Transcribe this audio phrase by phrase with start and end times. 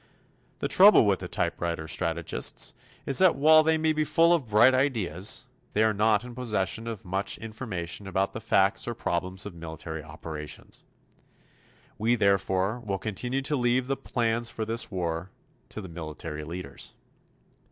[0.57, 2.73] The trouble with the typewriter strategists
[3.05, 6.87] is that while they may be full of bright ideas, they are not in possession
[6.87, 10.83] of much information about the facts or problems of military operations.
[11.99, 15.29] We, therefore, will continue to leave the plans for this war
[15.69, 16.95] to the military leaders.